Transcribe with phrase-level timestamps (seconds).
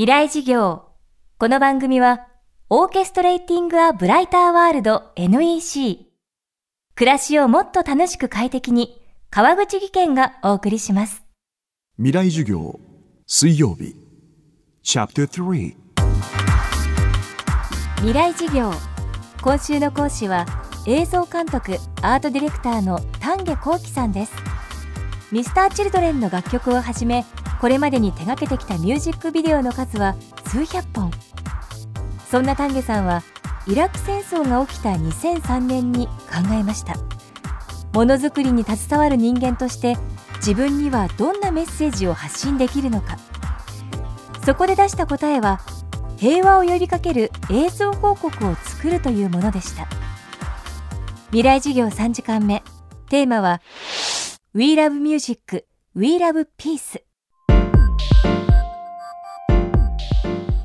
[0.00, 0.84] 未来事業。
[1.36, 2.26] この番組は、
[2.70, 6.06] オーケストレーティング・ア・ブライター・ワールド NEC。
[6.94, 11.22] 暮らしをもっと楽しく快適に、川口義賢がお送りします。
[11.98, 12.80] 未来授業
[13.26, 13.94] 水曜日
[14.82, 15.76] チャプター3
[17.96, 18.72] 未来事業。
[19.42, 20.46] 今週の講師は、
[20.86, 24.32] 映像監督、アートディレクターの丹下幸喜さんです。
[25.30, 27.26] ミスターチルドレンの楽曲をはじめ、
[27.60, 30.16] これまでに手掛けてきたミュージックビデオの数は
[30.46, 31.10] 数百本。
[32.30, 33.22] そんな丹下さんは、
[33.66, 36.12] イラク戦争が起きた2003年に考
[36.52, 36.94] えました。
[37.92, 39.96] ものづくりに携わる人間として、
[40.36, 43.18] 自分にはどんなメッセージを発信できるのか。
[44.46, 45.60] そこで出した答えは、
[46.16, 49.86] 平和を呼びかける映像広告を作るというものでした。
[51.26, 52.62] 未来事業3時間目。
[53.10, 53.60] テーマは、
[54.54, 57.09] We Love Music, We Love Peace。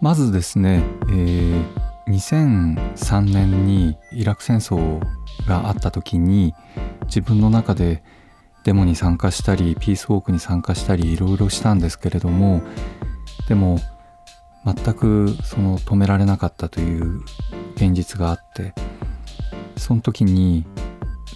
[0.00, 4.98] まずですね、えー2003年にイラク戦争
[5.46, 6.54] があった時に
[7.04, 8.02] 自分の中で
[8.64, 12.62] デモに参加したりピースウォークに参加したりいろいろしたんですけれども
[13.46, 13.78] でも
[14.64, 17.20] 全くその止められなかったという
[17.76, 18.74] 現実があって
[19.76, 20.64] その時に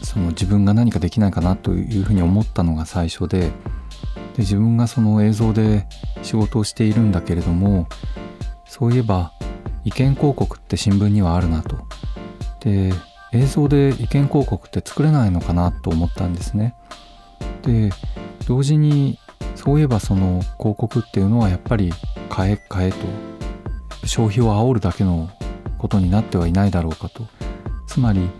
[0.02, 5.86] その自分が何かできないかなというふうに思ったのが最初でで自分がその映像で
[6.22, 7.86] 仕事をしているんだけれども
[8.72, 9.34] そういえば
[9.84, 11.76] 意見広告って新聞にはあるなと。
[12.60, 12.90] で
[13.34, 16.74] 映像で意見広告って作れないのかなと思ったんですね。
[17.60, 17.90] で
[18.48, 19.18] 同時に
[19.56, 21.92] そういえばその広告っていうのはやっぱり
[22.30, 22.96] 買え買えと。
[24.06, 25.28] 消費を煽るだけの
[25.76, 27.26] ことになってはいないだろうかと。
[27.86, 28.30] つまり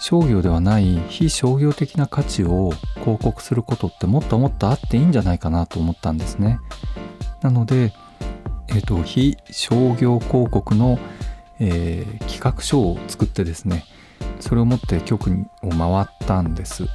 [0.00, 6.58] 商業ではない非商業的な価値を広告することってもっともっとあっていいんじゃないかなと思ったんですね。
[7.42, 7.92] なので
[8.74, 10.98] えー、と非商業広告の、
[11.60, 13.84] えー企画書を作ってですね
[14.40, 15.30] それを持って局
[15.62, 16.86] を回ったんです。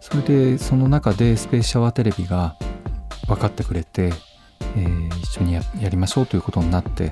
[0.00, 2.56] それでその中でスペースシャワーテレビが
[3.28, 4.12] 分かってくれて、
[4.76, 7.10] えー一緒にややりましょうということになって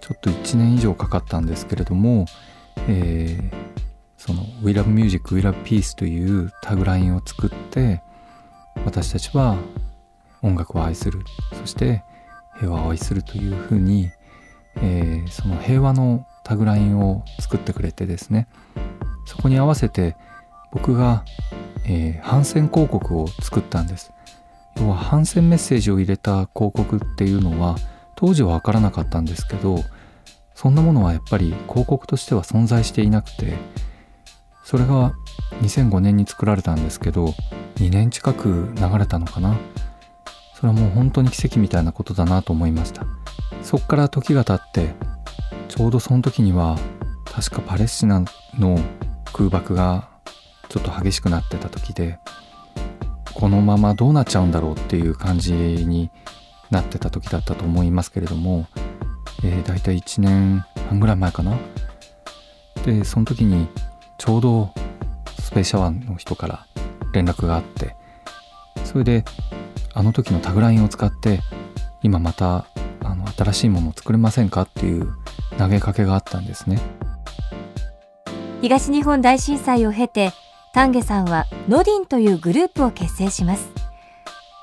[0.00, 2.26] ちょっと1年以上かかったんですけれども、
[2.88, 3.68] えー
[4.16, 8.02] その「We Love Music, We Love Peace」というタグラインを作って
[8.84, 9.56] 私たちは
[10.42, 11.20] 音楽を愛する。
[11.52, 12.02] そして
[12.58, 14.10] 平和を愛するというふうに、
[14.76, 18.48] えーその平和のタグラインを作ってくれてですね
[19.26, 20.16] そこに合わせて
[20.72, 21.24] 僕が、
[21.84, 24.12] えー反戦広告を作ったんです。
[24.80, 27.76] 要は反戦メッセージを入れた広告っていうのは
[28.14, 29.82] 当時は分からなかったんですけど
[30.54, 33.54] そんなものはやっぱり広告としては存在していなくて
[34.64, 35.14] それが
[35.62, 37.34] 2005年に作られたんですけど
[37.76, 39.56] 2年近く流れたのかな。
[40.58, 43.06] それはもう本当に奇跡みたいなことだなと思いました。
[43.62, 44.92] そこから時が経って
[45.68, 46.76] ちょうどその時には
[47.26, 48.24] 確かパレスチナ
[48.58, 48.76] の
[49.32, 50.08] 空爆が
[50.68, 52.18] ちょっと激しくなってた時で
[53.34, 56.10] このままどうなっちゃうんだろうっていう感じに
[56.72, 58.66] なってた時だったと思いますけれども、
[59.44, 61.56] えー、大体1年半ぐらい前かな。
[62.84, 63.68] でその時に
[64.18, 64.74] ちょうど
[65.38, 66.66] スペースシャワーの人から
[67.12, 67.94] 連絡があって
[68.84, 69.24] それで
[69.98, 71.40] あの時のタグラインを使って
[72.04, 72.66] 今また
[73.02, 75.12] あの新しいものを作れませんかっていう
[75.58, 76.80] 投げかけがあったんですね。
[78.62, 80.30] 東日本大震災を経て
[80.72, 83.70] 丹下さんはノディンというグループを結成します。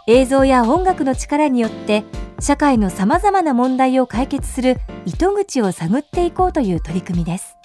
[0.08, 2.06] 映像や音楽の力によって
[2.40, 7.58] 社会のさまざまな問題を解決する糸口を探っていこうという取り組みです。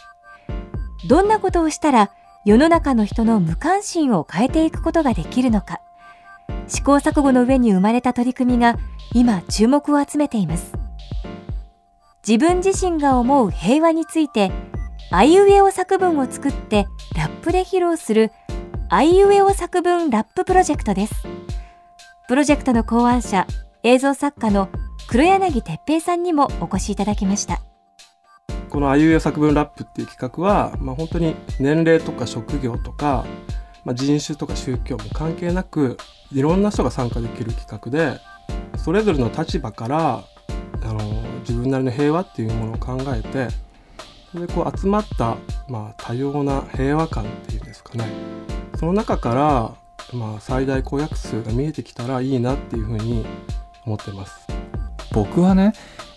[1.08, 2.10] どんなことをしたら
[2.44, 5.80] 世の中の人の無関心を変えていくことができるのか。
[6.70, 8.78] 試行錯誤の上に生まれた取り組みが
[9.12, 10.72] 今注目を集めています
[12.26, 14.50] 自分自身が思う平和について
[15.10, 16.86] あいうえお作文を作って
[17.16, 18.30] ラップで披露する
[18.92, 21.14] あいうえお作文ラッププロジェクトです。
[22.26, 23.46] プロジェクトの考案者、
[23.84, 24.68] 映像作家の
[25.08, 27.60] 黒柳哲平さんにもお越しいただきました。
[28.68, 33.24] このあいうえお作文ラップっていう企画は、まあ、本当に年齢とか職業とか、
[33.84, 35.96] まあ、人種とか宗教も関係なく
[36.32, 38.20] いろんな人が参加できる企画で
[38.78, 40.24] それぞれの立場から
[40.82, 40.98] あの
[41.40, 43.48] 自分なりの平和っていうものを考えて
[44.32, 45.36] それでこう集まった、
[45.68, 48.04] まあ、多様な平和感っていうんですかね
[48.78, 53.26] その中から、まあ、最大公約数が見えてきたらいいなっていうふうに
[53.84, 54.46] 思ってます。
[55.12, 55.72] 僕はね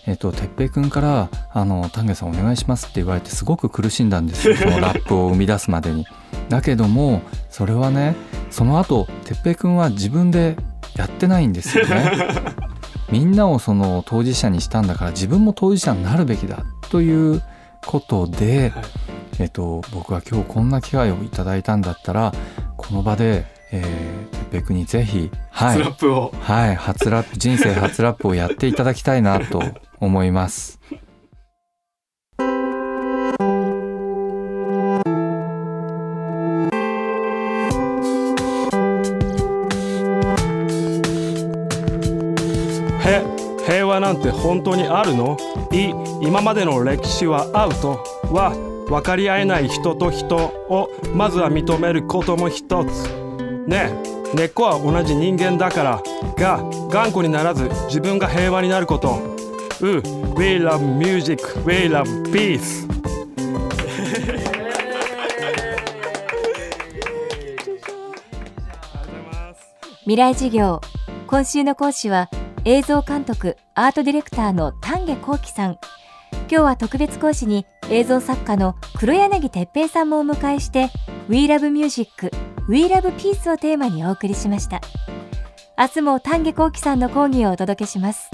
[0.06, 6.06] えっと哲平君から「あの丹下さんお願いします」って言われてすごく苦しんだんですよそのラップを生み出すまでに。
[6.48, 8.16] だけどもそれはね
[8.50, 10.56] その後哲平君は自分で
[10.96, 12.12] やってないんですよね。
[13.10, 17.42] みんなをその当事者にしたんだから自分も当事者になるべきだという
[17.84, 18.84] ことで、はい
[19.38, 22.32] えっと、僕は今日こんな機会をいただいたんだったら
[22.76, 29.62] この場で、えー、ペペクにぜひ、はいスラップをはい、初ラップ人生初ラップをやっていただきたいなと
[30.00, 30.80] 思います。
[44.04, 45.38] なんて本当にあるの？
[45.72, 45.88] い
[46.20, 48.04] 今までの歴史はアウト。
[48.30, 48.52] は
[48.86, 53.08] 分かり合えない人と人をまずは認めることも一つ。
[53.66, 53.90] ね
[54.34, 56.02] え根っこは同じ人間だから
[56.36, 59.20] が頑固にならず自分が平和になること。
[59.80, 59.86] う
[60.38, 62.86] We love music, we love peace
[70.00, 70.82] 未来授業。
[71.26, 72.28] 今週の講師は
[72.66, 75.78] 映像監督アートディレクターの丹下幸喜さん。
[76.32, 80.88] 今日は特別講師に映像作家の黒柳哲平さんもお迎えして
[81.28, 82.30] We Love Music
[82.66, 84.80] We Love Peace をテーマにお送りしました。
[85.76, 88.30] 明日も丹下幸喜さんの講義をお届けします。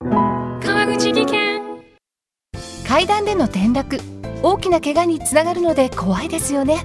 [0.00, 1.62] 川口技研。
[2.86, 3.98] 階段での転落
[4.42, 6.84] 大きな怪我につながるので怖いですよね